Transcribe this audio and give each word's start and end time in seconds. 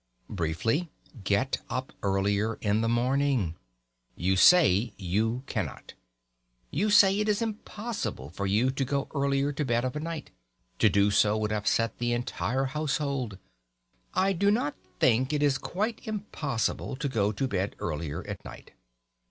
Briefly, 0.31 0.89
get 1.23 1.59
up 1.69 1.93
earlier 2.01 2.55
in 2.55 2.81
the 2.81 2.89
morning. 2.89 3.53
You 4.15 4.35
say 4.35 4.95
you 4.97 5.43
cannot. 5.45 5.93
You 6.71 6.89
say 6.89 7.19
it 7.19 7.29
is 7.29 7.39
impossible 7.39 8.31
for 8.31 8.47
you 8.47 8.71
to 8.71 8.83
go 8.83 9.09
earlier 9.13 9.51
to 9.51 9.63
bed 9.63 9.85
of 9.85 9.95
a 9.95 9.99
night 9.99 10.31
to 10.79 10.89
do 10.89 11.11
so 11.11 11.37
would 11.37 11.51
upset 11.51 11.99
the 11.99 12.13
entire 12.13 12.65
household. 12.65 13.37
I 14.15 14.33
do 14.33 14.49
not 14.49 14.73
think 14.99 15.31
it 15.33 15.43
is 15.43 15.59
quite 15.59 16.01
impossible 16.07 16.95
to 16.95 17.07
go 17.07 17.31
to 17.33 17.47
bed 17.47 17.75
earlier 17.77 18.25
at 18.27 18.43
night. 18.43 18.71